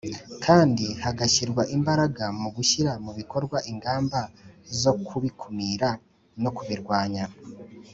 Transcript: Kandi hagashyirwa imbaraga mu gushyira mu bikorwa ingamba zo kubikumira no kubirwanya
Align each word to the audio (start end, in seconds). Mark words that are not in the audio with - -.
Kandi 0.45 0.85
hagashyirwa 1.03 1.63
imbaraga 1.75 2.25
mu 2.41 2.49
gushyira 2.55 2.91
mu 3.05 3.11
bikorwa 3.19 3.57
ingamba 3.71 4.19
zo 4.81 4.93
kubikumira 5.05 5.89
no 6.43 6.49
kubirwanya 6.57 7.23